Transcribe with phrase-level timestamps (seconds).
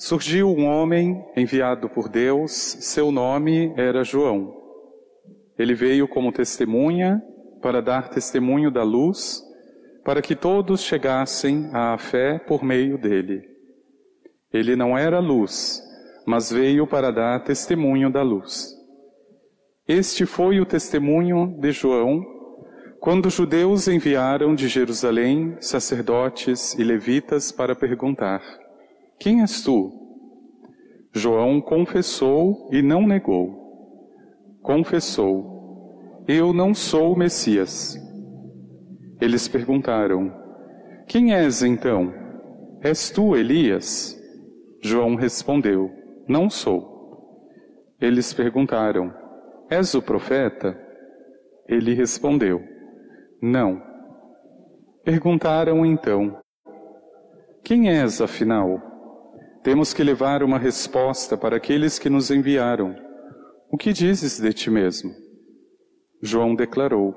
[0.00, 4.56] surgiu um homem enviado por Deus, seu nome era João.
[5.58, 7.22] Ele veio como testemunha
[7.60, 9.42] para dar testemunho da luz,
[10.02, 13.42] para que todos chegassem à fé por meio dele.
[14.50, 15.82] Ele não era luz,
[16.26, 18.74] mas veio para dar testemunho da luz.
[19.86, 22.24] Este foi o testemunho de João,
[22.98, 28.40] quando os judeus enviaram de Jerusalém sacerdotes e levitas para perguntar:
[29.20, 29.92] Quem és tu?
[31.12, 33.54] João confessou e não negou.
[34.62, 37.98] Confessou: Eu não sou o Messias.
[39.20, 40.32] Eles perguntaram:
[41.06, 42.14] Quem és então?
[42.82, 44.18] És tu Elias?
[44.82, 45.90] João respondeu:
[46.26, 47.44] Não sou.
[48.00, 49.12] Eles perguntaram:
[49.68, 50.74] És o profeta?
[51.68, 52.62] Ele respondeu:
[53.42, 53.82] Não.
[55.04, 56.40] Perguntaram então:
[57.62, 58.89] Quem és afinal?
[59.62, 62.96] Temos que levar uma resposta para aqueles que nos enviaram.
[63.70, 65.14] O que dizes de ti mesmo?
[66.22, 67.14] João declarou: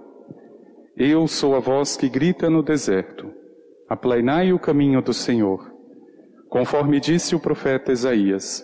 [0.98, 3.32] Eu sou a voz que grita no deserto.
[3.88, 5.72] Aplainai o caminho do Senhor,
[6.50, 8.62] conforme disse o profeta Isaías.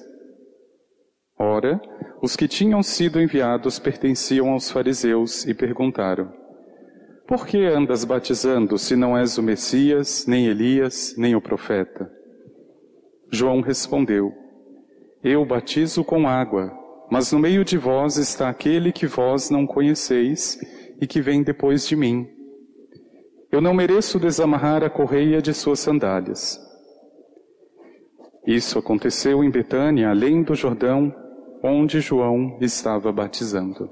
[1.37, 1.79] Ora,
[2.21, 6.33] os que tinham sido enviados pertenciam aos fariseus e perguntaram:
[7.25, 12.18] Por que andas batizando se não és o Messias, nem Elias, nem o profeta?
[13.31, 14.33] João respondeu:
[15.23, 16.71] Eu batizo com água,
[17.11, 20.59] mas no meio de vós está aquele que vós não conheceis
[21.01, 22.27] e que vem depois de mim.
[23.51, 26.59] Eu não mereço desamarrar a correia de suas sandálias.
[28.45, 31.13] Isso aconteceu em Betânia, além do Jordão,
[31.63, 33.89] onde João estava batizando.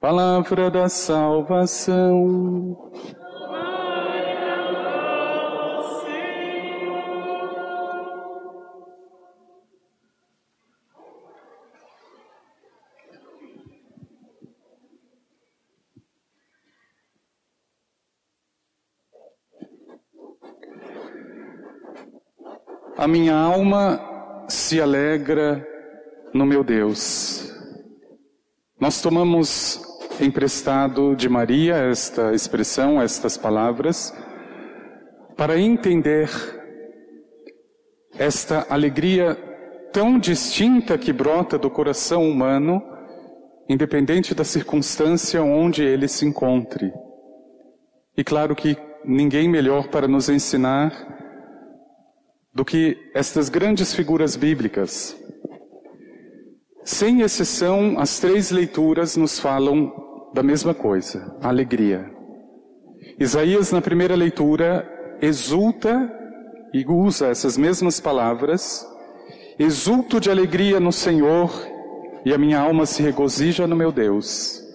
[0.00, 2.76] Palavra da salvação.
[23.06, 24.00] A minha alma
[24.48, 25.64] se alegra
[26.34, 27.54] no meu Deus.
[28.80, 29.80] Nós tomamos
[30.20, 34.12] emprestado de Maria esta expressão, estas palavras,
[35.36, 36.28] para entender
[38.18, 39.36] esta alegria
[39.92, 42.82] tão distinta que brota do coração humano,
[43.68, 46.92] independente da circunstância onde ele se encontre.
[48.16, 51.16] E claro que ninguém melhor para nos ensinar
[52.56, 55.14] do que estas grandes figuras bíblicas.
[56.82, 59.92] Sem exceção, as três leituras nos falam
[60.32, 62.10] da mesma coisa, alegria.
[63.20, 64.88] Isaías, na primeira leitura,
[65.20, 66.10] exulta
[66.72, 68.86] e usa essas mesmas palavras:
[69.58, 71.52] exulto de alegria no Senhor
[72.24, 74.65] e a minha alma se regozija no meu Deus.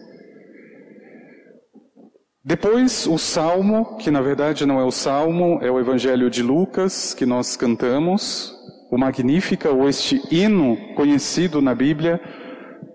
[2.44, 7.14] Depois, o salmo, que na verdade não é o salmo, é o Evangelho de Lucas,
[7.14, 8.52] que nós cantamos,
[8.92, 12.20] o Magnífica, ou este hino conhecido na Bíblia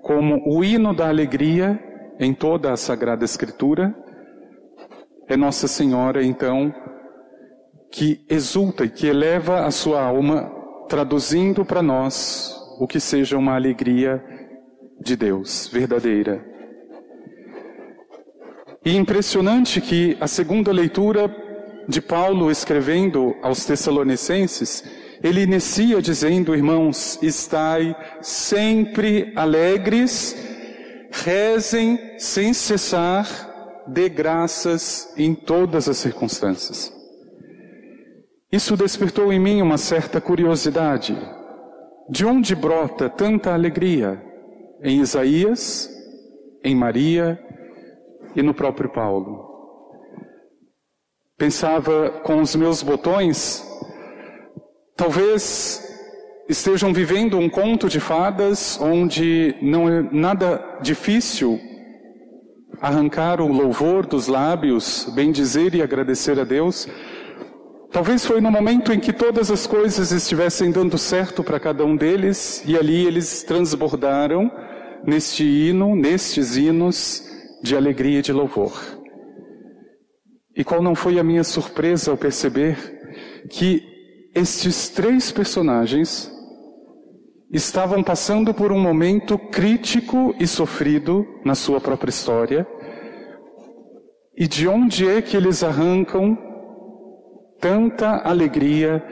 [0.03, 1.79] como o hino da alegria
[2.19, 3.95] em toda a Sagrada Escritura.
[5.29, 6.75] É Nossa Senhora, então,
[7.93, 10.51] que exulta e que eleva a sua alma,
[10.89, 14.23] traduzindo para nós o que seja uma alegria
[15.01, 16.56] de Deus, verdadeira.
[18.87, 21.29] E impressionante que a segunda leitura
[21.89, 24.85] de Paulo escrevendo aos Tessalonicenses,
[25.21, 30.37] ele inicia dizendo, irmãos, estai sempre alegres,
[31.11, 33.27] rezem sem cessar,
[33.89, 36.93] dê graças em todas as circunstâncias.
[38.53, 41.19] Isso despertou em mim uma certa curiosidade.
[42.09, 44.23] De onde brota tanta alegria?
[44.81, 45.91] Em Isaías,
[46.63, 47.37] em Maria,
[48.37, 49.57] e no próprio Paulo.
[51.39, 53.67] Pensava com os meus botões,
[54.95, 55.83] talvez
[56.49, 61.59] estejam vivendo um conto de fadas onde não é nada difícil
[62.81, 66.87] arrancar o louvor dos lábios, bem dizer e agradecer a Deus.
[67.91, 71.97] Talvez foi no momento em que todas as coisas estivessem dando certo para cada um
[71.97, 74.51] deles e ali eles transbordaram
[75.05, 77.36] neste hino, nestes hinos,
[77.67, 78.73] de alegria e de louvor.
[80.57, 82.77] E qual não foi a minha surpresa ao perceber
[83.51, 83.83] que
[84.35, 86.33] estes três personagens
[87.53, 92.67] estavam passando por um momento crítico e sofrido na sua própria história,
[94.37, 96.37] e de onde é que eles arrancam
[97.61, 99.03] tanta alegria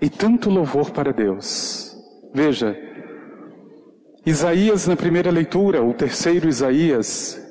[0.00, 1.96] e tanto louvor para Deus.
[2.32, 2.78] Veja,
[4.24, 7.41] Isaías, na primeira leitura, o terceiro Isaías,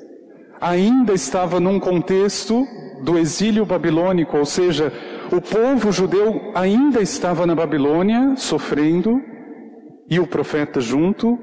[0.62, 2.64] ainda estava num contexto
[3.02, 4.92] do exílio babilônico, ou seja,
[5.32, 9.20] o povo judeu ainda estava na Babilônia sofrendo
[10.08, 11.36] e o profeta junto.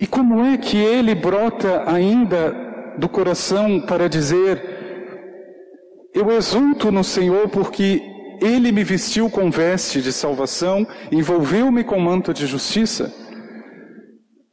[0.00, 2.54] E como é que ele brota ainda
[2.96, 4.62] do coração para dizer:
[6.14, 8.00] Eu exulto no Senhor porque
[8.40, 13.12] ele me vestiu com veste de salvação, envolveu-me com manto de justiça?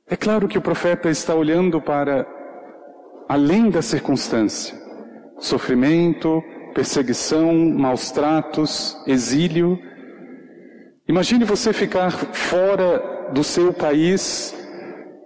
[0.07, 2.34] É claro que o profeta está olhando para
[3.27, 4.85] além da circunstância
[5.39, 6.43] sofrimento,
[6.73, 9.79] perseguição, maus tratos, exílio.
[11.07, 14.55] Imagine você ficar fora do seu país,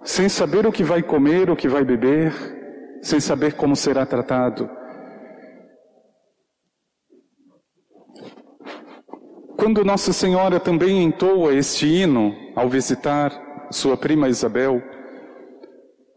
[0.03, 2.33] sem saber o que vai comer, o que vai beber,
[3.01, 4.69] sem saber como será tratado.
[9.57, 13.31] Quando Nossa Senhora também entoa este hino ao visitar
[13.69, 14.81] sua prima Isabel,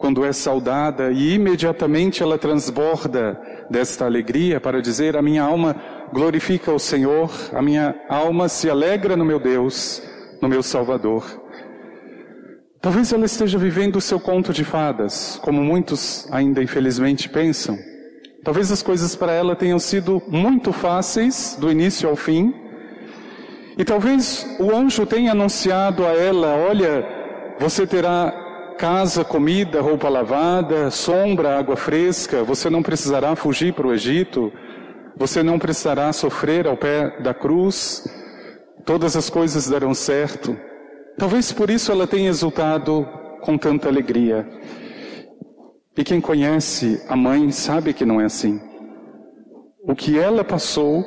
[0.02, 3.40] quando é saudada e imediatamente ela transborda
[3.70, 5.76] desta alegria para dizer: A minha alma
[6.12, 10.02] glorifica o Senhor, a minha alma se alegra no meu Deus,
[10.40, 11.25] no meu Salvador.
[12.81, 17.78] Talvez ela esteja vivendo o seu conto de fadas, como muitos ainda infelizmente pensam.
[18.43, 22.52] Talvez as coisas para ela tenham sido muito fáceis, do início ao fim.
[23.78, 27.06] E talvez o anjo tenha anunciado a ela: Olha,
[27.60, 28.42] você terá
[28.73, 34.53] casa, comida, roupa lavada, sombra, água fresca, você não precisará fugir para o Egito,
[35.17, 38.05] você não precisará sofrer ao pé da cruz,
[38.85, 40.57] todas as coisas darão certo.
[41.19, 43.07] Talvez por isso ela tenha exultado
[43.43, 44.49] com tanta alegria.
[45.97, 48.61] E quem conhece a mãe sabe que não é assim.
[49.85, 51.05] O que ela passou,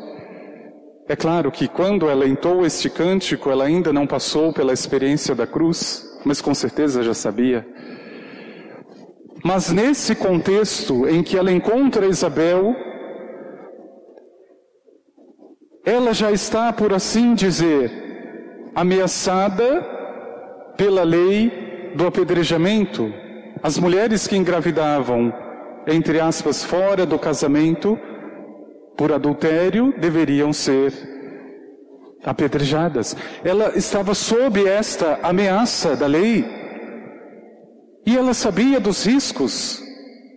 [1.07, 5.47] é claro que quando ela entoou este cântico, ela ainda não passou pela experiência da
[5.47, 7.65] cruz, mas com certeza já sabia.
[9.43, 12.75] Mas nesse contexto em que ela encontra Isabel,
[15.85, 17.91] ela já está, por assim dizer,
[18.73, 19.83] ameaçada
[20.75, 23.13] pela lei do apedrejamento.
[23.61, 25.31] As mulheres que engravidavam,
[25.85, 27.99] entre aspas, fora do casamento,
[28.97, 31.14] por adultério, deveriam ser
[32.23, 33.15] apedrejadas.
[33.43, 36.45] Ela estava sob esta ameaça da lei.
[38.05, 39.81] E ela sabia dos riscos.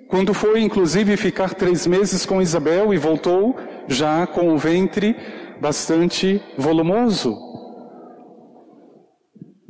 [0.08, 5.14] Quando foi, inclusive, ficar três meses com Isabel e voltou já com o ventre
[5.60, 7.36] bastante volumoso.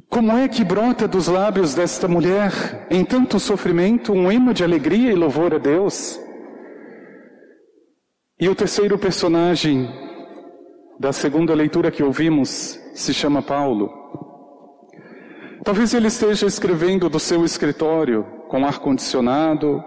[0.08, 5.12] Como é que brota dos lábios desta mulher, em tanto sofrimento, um hino de alegria
[5.12, 6.18] e louvor a Deus?
[8.40, 9.88] E o terceiro personagem
[10.98, 13.88] da segunda leitura que ouvimos se chama Paulo.
[15.64, 19.82] Talvez ele esteja escrevendo do seu escritório, com ar-condicionado,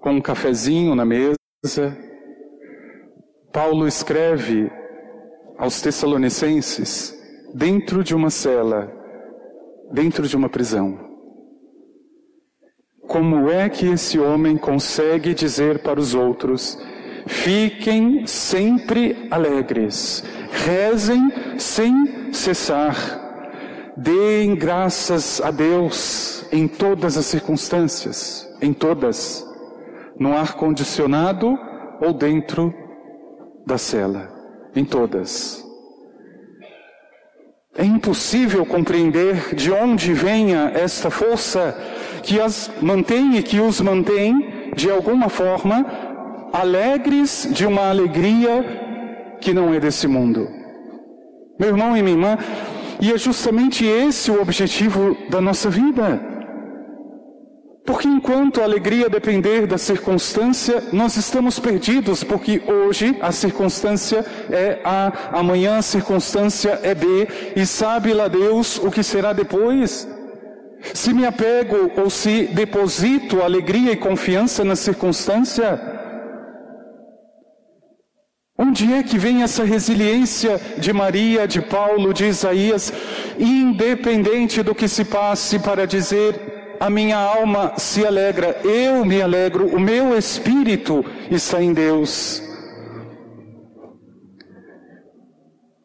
[0.00, 1.36] com um cafezinho na mesa.
[3.52, 4.70] Paulo escreve
[5.56, 7.14] aos Tessalonicenses
[7.54, 8.92] dentro de uma cela,
[9.92, 10.98] dentro de uma prisão.
[13.06, 16.78] Como é que esse homem consegue dizer para os outros
[17.26, 22.96] Fiquem sempre alegres, rezem sem cessar,
[23.96, 29.46] deem graças a Deus em todas as circunstâncias, em todas,
[30.18, 31.58] no ar condicionado
[32.00, 32.74] ou dentro
[33.66, 34.28] da cela,
[34.74, 35.62] em todas.
[37.74, 41.74] É impossível compreender de onde venha esta força
[42.22, 45.86] que as mantém e que os mantém, de alguma forma,
[46.52, 50.48] alegres de uma alegria que não é desse mundo.
[51.58, 52.38] Meu irmão e minha irmã,
[53.00, 56.20] e é justamente esse o objetivo da nossa vida.
[57.84, 64.80] Porque enquanto a alegria depender da circunstância, nós estamos perdidos, porque hoje a circunstância é
[64.84, 70.08] A, amanhã a circunstância é B, e sabe lá Deus o que será depois.
[70.94, 76.01] Se me apego ou se deposito alegria e confiança na circunstância,
[78.64, 82.92] Onde é que vem essa resiliência de Maria, de Paulo, de Isaías,
[83.36, 89.66] independente do que se passe, para dizer: a minha alma se alegra, eu me alegro,
[89.66, 92.40] o meu espírito está em Deus.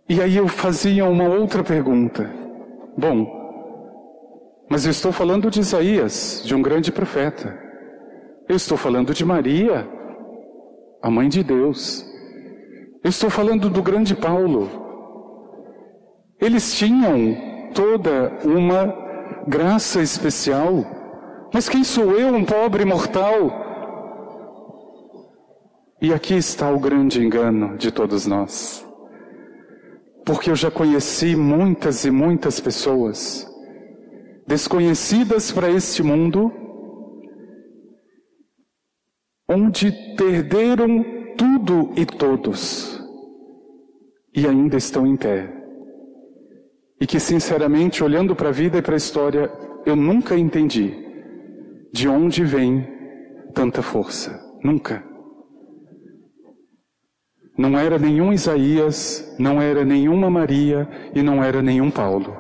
[0.08, 2.32] E aí eu fazia uma outra pergunta.
[2.96, 3.26] Bom,
[4.70, 7.58] mas eu estou falando de Isaías, de um grande profeta.
[8.48, 9.90] Eu estou falando de Maria,
[11.02, 12.17] a mãe de Deus.
[13.08, 14.70] Eu estou falando do grande Paulo.
[16.42, 18.94] Eles tinham toda uma
[19.48, 20.84] graça especial.
[21.54, 23.50] Mas quem sou eu, um pobre mortal?
[26.02, 28.86] E aqui está o grande engano de todos nós.
[30.26, 33.48] Porque eu já conheci muitas e muitas pessoas
[34.46, 36.52] desconhecidas para este mundo,
[39.48, 41.06] onde perderam
[41.38, 42.97] tudo e todos
[44.38, 45.52] e ainda estão em pé.
[47.02, 49.52] E que, sinceramente, olhando para a vida e para a história,
[49.84, 50.94] eu nunca entendi
[51.92, 52.88] de onde vem
[53.56, 54.40] tanta força.
[54.64, 55.04] Nunca.
[57.58, 62.36] Não era nenhum Isaías, não era nenhuma Maria e não era nenhum Paulo.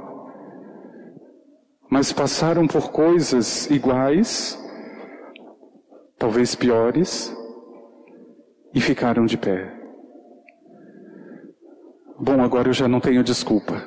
[1.90, 4.56] Mas passaram por coisas iguais,
[6.20, 7.36] talvez piores,
[8.72, 9.77] e ficaram de pé.
[12.20, 13.84] Bom, agora eu já não tenho desculpa.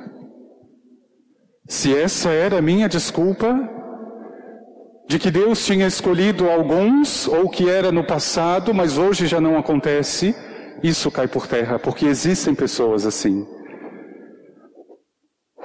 [1.68, 3.68] Se essa era a minha desculpa,
[5.08, 9.58] de que Deus tinha escolhido alguns, ou que era no passado, mas hoje já não
[9.58, 10.34] acontece,
[10.82, 13.46] isso cai por terra, porque existem pessoas assim.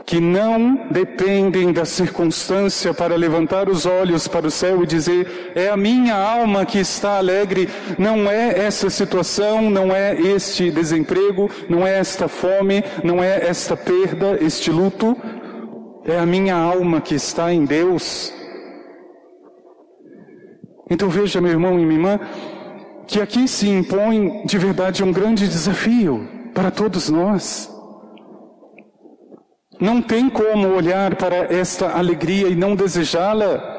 [0.05, 5.69] Que não dependem da circunstância para levantar os olhos para o céu e dizer: é
[5.69, 7.67] a minha alma que está alegre.
[7.97, 13.75] Não é essa situação, não é este desemprego, não é esta fome, não é esta
[13.75, 15.17] perda, este luto.
[16.05, 18.31] É a minha alma que está em Deus.
[20.89, 22.19] Então veja, meu irmão e minha irmã,
[23.07, 27.74] que aqui se impõe de verdade um grande desafio para todos nós.
[29.79, 33.73] Não tem como olhar para esta alegria e não desejá-la,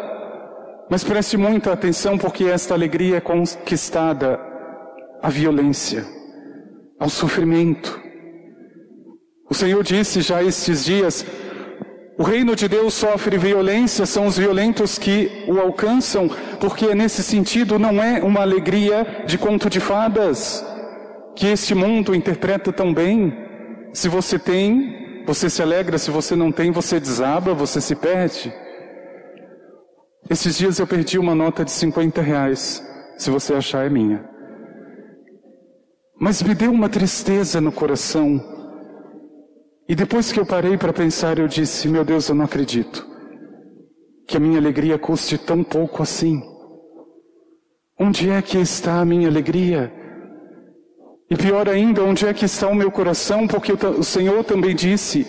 [0.90, 4.38] mas preste muita atenção porque esta alegria é conquistada
[5.22, 6.04] à violência,
[6.98, 8.00] ao sofrimento.
[9.48, 11.24] O Senhor disse já estes dias:
[12.18, 16.28] o reino de Deus sofre violência, são os violentos que o alcançam,
[16.60, 20.64] porque nesse sentido não é uma alegria de conto de fadas,
[21.34, 23.32] que este mundo interpreta tão bem.
[23.92, 28.52] Se você tem, você se alegra, se você não tem, você desaba, você se perde.
[30.30, 32.82] Esses dias eu perdi uma nota de 50 reais,
[33.18, 34.24] se você achar é minha.
[36.18, 38.56] Mas me deu uma tristeza no coração
[39.88, 43.06] e depois que eu parei para pensar, eu disse: Meu Deus, eu não acredito
[44.26, 46.42] que a minha alegria custe tão pouco assim.
[47.98, 49.92] Onde é que está a minha alegria?
[51.28, 53.46] E pior ainda, onde é que está o meu coração?
[53.46, 55.26] Porque o Senhor também disse: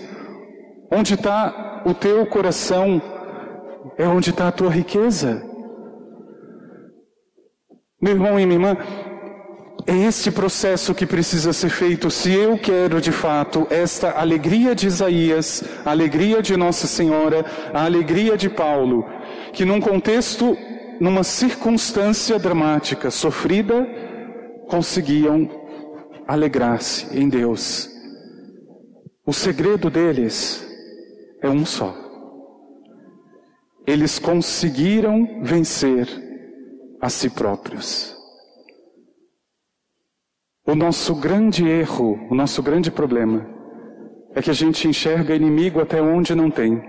[0.91, 3.01] Onde está o teu coração,
[3.97, 5.43] é onde está a tua riqueza.
[7.99, 8.77] Meu irmão e minha irmã,
[9.87, 14.85] é este processo que precisa ser feito se eu quero de fato esta alegria de
[14.85, 19.03] Isaías, a alegria de Nossa Senhora, a alegria de Paulo,
[19.51, 20.55] que num contexto,
[20.99, 23.87] numa circunstância dramática, sofrida,
[24.67, 25.49] conseguiam
[26.27, 27.89] alegrar-se em Deus.
[29.25, 30.67] O segredo deles
[31.41, 31.95] é um só.
[33.85, 36.07] Eles conseguiram vencer
[36.99, 38.15] a si próprios.
[40.65, 43.47] O nosso grande erro, o nosso grande problema,
[44.35, 46.81] é que a gente enxerga inimigo até onde não tem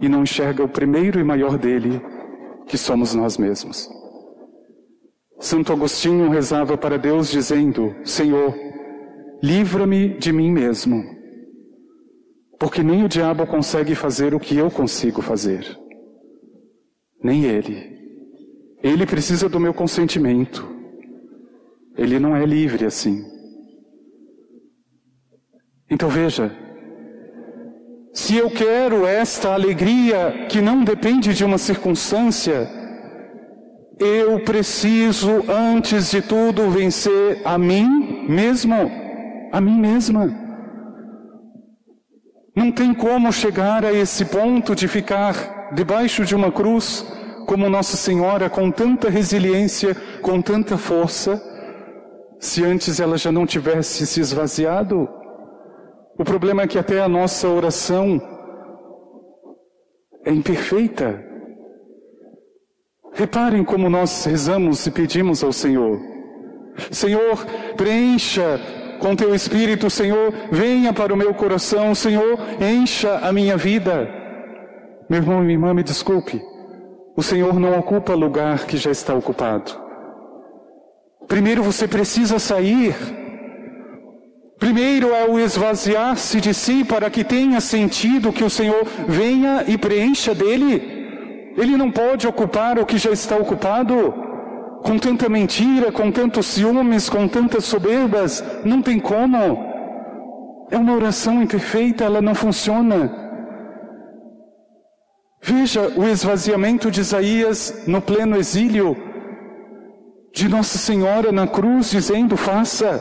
[0.00, 2.00] e não enxerga o primeiro e maior dele,
[2.66, 3.88] que somos nós mesmos.
[5.38, 8.54] Santo Agostinho rezava para Deus dizendo: Senhor,
[9.42, 11.04] livra-me de mim mesmo,
[12.58, 15.78] porque nem o diabo consegue fazer o que eu consigo fazer,
[17.22, 17.96] nem ele.
[18.82, 20.66] Ele precisa do meu consentimento.
[21.96, 23.24] Ele não é livre assim.
[25.90, 26.54] Então veja,
[28.12, 32.85] se eu quero esta alegria que não depende de uma circunstância,
[33.98, 38.90] eu preciso, antes de tudo, vencer a mim mesmo,
[39.50, 40.46] a mim mesma.
[42.54, 47.06] Não tem como chegar a esse ponto de ficar debaixo de uma cruz,
[47.46, 51.40] como Nossa Senhora, com tanta resiliência, com tanta força,
[52.38, 55.08] se antes ela já não tivesse se esvaziado.
[56.18, 58.20] O problema é que até a nossa oração
[60.24, 61.25] é imperfeita.
[63.16, 65.98] Reparem como nós rezamos e pedimos ao Senhor.
[66.90, 68.60] Senhor, preencha
[69.00, 74.06] com teu espírito, Senhor, venha para o meu coração, Senhor, encha a minha vida.
[75.08, 76.42] Meu irmão e minha irmã, me desculpe.
[77.16, 79.72] O Senhor não ocupa lugar que já está ocupado.
[81.26, 82.94] Primeiro você precisa sair.
[84.58, 89.78] Primeiro é o esvaziar-se de si para que tenha sentido que o Senhor venha e
[89.78, 90.95] preencha dele.
[91.56, 94.12] Ele não pode ocupar o que já está ocupado.
[94.84, 99.64] Com tanta mentira, com tantos ciúmes, com tantas soberbas, não tem como.
[100.70, 103.10] É uma oração imperfeita, ela não funciona.
[105.42, 108.96] Veja o esvaziamento de Isaías no pleno exílio,
[110.34, 113.00] de Nossa Senhora na cruz, dizendo: faça.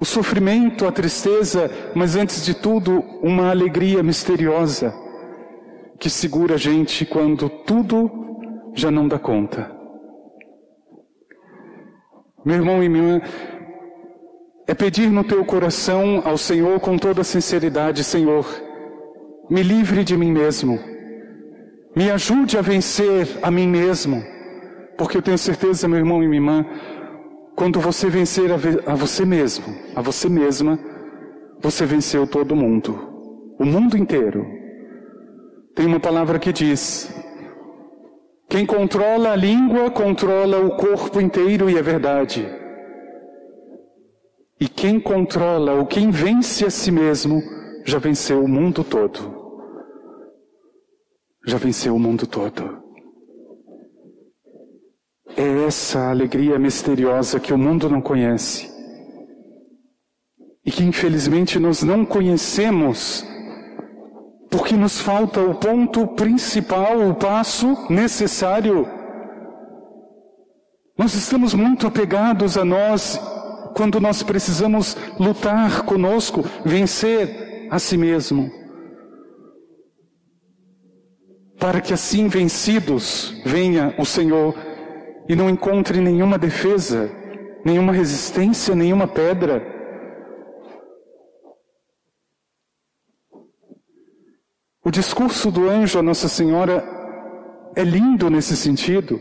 [0.00, 4.92] O sofrimento, a tristeza, mas antes de tudo, uma alegria misteriosa
[6.00, 8.10] que segura a gente quando tudo
[8.74, 9.70] já não dá conta.
[12.42, 13.26] Meu irmão e minha irmã,
[14.66, 18.46] é pedir no teu coração ao Senhor com toda sinceridade: Senhor,
[19.50, 20.78] me livre de mim mesmo,
[21.94, 24.24] me ajude a vencer a mim mesmo,
[24.96, 26.66] porque eu tenho certeza, meu irmão e minha irmã,
[27.54, 28.54] quando você vencer a,
[28.92, 30.78] a você mesmo, a você mesma,
[31.60, 32.98] você venceu todo mundo,
[33.58, 34.59] o mundo inteiro.
[35.80, 37.10] Tem uma palavra que diz:
[38.50, 42.46] quem controla a língua controla o corpo inteiro e é verdade.
[44.60, 47.40] E quem controla ou quem vence a si mesmo
[47.86, 49.34] já venceu o mundo todo.
[51.46, 52.82] Já venceu o mundo todo.
[55.34, 58.70] É essa alegria misteriosa que o mundo não conhece
[60.62, 63.24] e que infelizmente nós não conhecemos
[64.50, 68.86] porque nos falta o ponto principal, o passo necessário.
[70.98, 73.18] Nós estamos muito apegados a nós
[73.74, 78.50] quando nós precisamos lutar conosco, vencer a si mesmo.
[81.58, 84.54] Para que assim vencidos venha o Senhor
[85.28, 87.10] e não encontre nenhuma defesa,
[87.64, 89.79] nenhuma resistência, nenhuma pedra.
[94.82, 96.82] O discurso do anjo a Nossa Senhora
[97.76, 99.20] é lindo nesse sentido.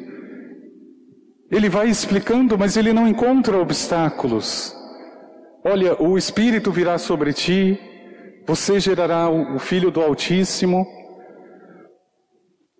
[1.51, 4.73] Ele vai explicando, mas ele não encontra obstáculos.
[5.63, 7.77] Olha, o Espírito virá sobre ti,
[8.47, 10.87] você gerará o Filho do Altíssimo.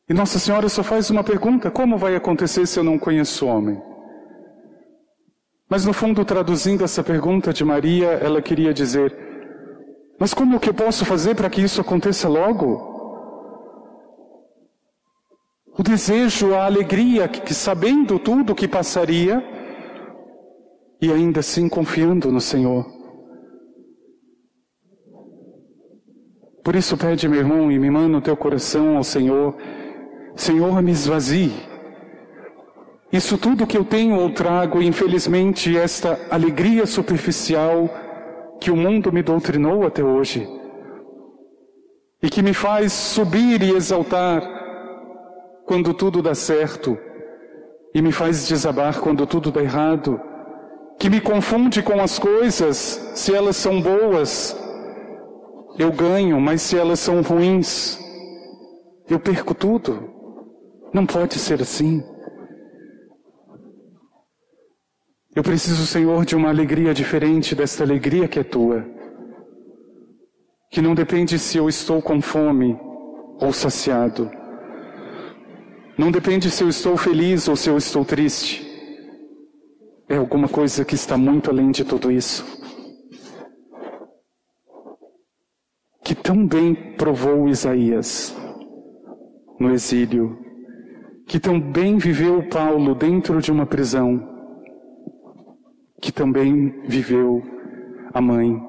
[0.07, 3.49] E Nossa Senhora só faz uma pergunta: como vai acontecer se eu não conheço o
[3.49, 3.81] homem?
[5.69, 9.28] Mas no fundo, traduzindo essa pergunta de Maria, ela queria dizer:
[10.19, 12.89] Mas como que eu posso fazer para que isso aconteça logo?
[15.77, 19.41] O desejo, a alegria, que sabendo tudo o que passaria,
[21.01, 22.85] e ainda assim confiando no Senhor.
[26.65, 29.55] Por isso pede, meu irmão e minha irmã, no teu coração ao Senhor,
[30.35, 31.53] Senhor, me esvazie.
[33.11, 37.89] Isso tudo que eu tenho ou trago, infelizmente, esta alegria superficial
[38.59, 40.47] que o mundo me doutrinou até hoje
[42.21, 44.41] e que me faz subir e exaltar
[45.65, 46.97] quando tudo dá certo
[47.93, 50.19] e me faz desabar quando tudo dá errado,
[50.99, 54.55] que me confunde com as coisas, se elas são boas,
[55.77, 57.97] eu ganho, mas se elas são ruins,
[59.09, 60.09] eu perco tudo.
[60.93, 62.03] Não pode ser assim.
[65.39, 68.85] Eu preciso, Senhor, de uma alegria diferente desta alegria que é tua.
[70.69, 72.77] Que não depende se eu estou com fome
[73.39, 74.29] ou saciado.
[75.97, 78.67] Não depende se eu estou feliz ou se eu estou triste.
[80.09, 82.45] É alguma coisa que está muito além de tudo isso.
[86.03, 88.35] Que tão bem provou Isaías
[89.57, 90.37] no exílio
[91.25, 94.38] que também viveu Paulo dentro de uma prisão,
[96.01, 97.43] que também viveu
[98.13, 98.59] a mãe,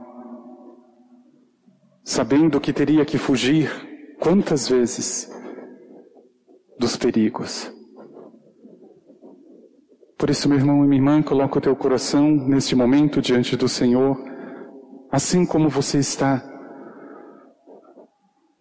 [2.05, 3.71] sabendo que teria que fugir
[4.19, 5.31] quantas vezes
[6.79, 7.73] dos perigos.
[10.19, 13.69] Por isso, meu irmão e minha irmã, coloca o teu coração neste momento diante do
[13.69, 14.23] Senhor,
[15.11, 16.45] assim como você está.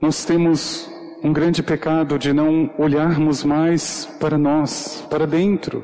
[0.01, 0.89] Nós temos
[1.21, 5.83] um grande pecado de não olharmos mais para nós, para dentro.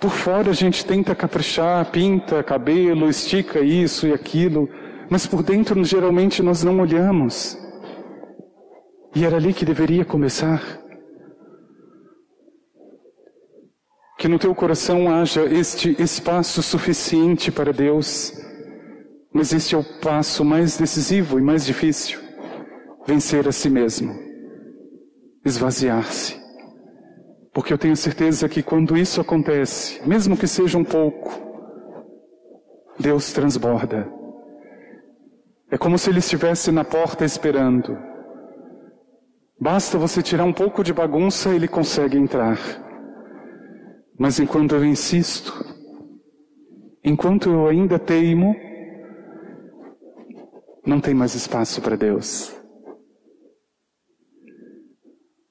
[0.00, 4.66] Por fora a gente tenta caprichar, pinta cabelo, estica isso e aquilo,
[5.10, 7.58] mas por dentro geralmente nós não olhamos.
[9.14, 10.62] E era ali que deveria começar.
[14.18, 18.32] Que no teu coração haja este espaço suficiente para Deus,
[19.34, 22.20] mas este é o passo mais decisivo e mais difícil
[23.06, 24.18] vencer a si mesmo,
[25.44, 26.39] esvaziar-se.
[27.52, 31.30] Porque eu tenho certeza que quando isso acontece, mesmo que seja um pouco,
[32.98, 34.08] Deus transborda.
[35.70, 37.98] É como se Ele estivesse na porta esperando.
[39.60, 42.58] Basta você tirar um pouco de bagunça, Ele consegue entrar.
[44.18, 45.52] Mas enquanto eu insisto,
[47.02, 48.54] enquanto eu ainda teimo,
[50.86, 52.54] não tem mais espaço para Deus.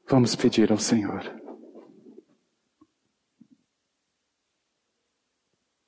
[0.08, 1.39] Vamos pedir ao Senhor.